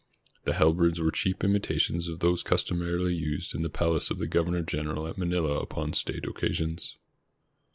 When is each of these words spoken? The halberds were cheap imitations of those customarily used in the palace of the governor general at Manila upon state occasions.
The 0.45 0.53
halberds 0.53 0.99
were 0.99 1.11
cheap 1.11 1.43
imitations 1.43 2.09
of 2.09 2.21
those 2.21 2.41
customarily 2.41 3.13
used 3.13 3.53
in 3.53 3.61
the 3.61 3.69
palace 3.69 4.09
of 4.09 4.17
the 4.17 4.25
governor 4.25 4.63
general 4.63 5.05
at 5.05 5.15
Manila 5.15 5.59
upon 5.59 5.93
state 5.93 6.25
occasions. 6.25 6.97